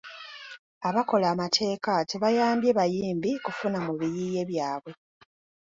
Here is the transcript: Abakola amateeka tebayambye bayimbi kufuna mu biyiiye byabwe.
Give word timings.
Abakola 0.87 1.25
amateeka 1.33 1.91
tebayambye 2.09 2.69
bayimbi 2.79 3.31
kufuna 3.45 3.77
mu 3.85 3.93
biyiiye 3.99 4.41
byabwe. 4.51 4.91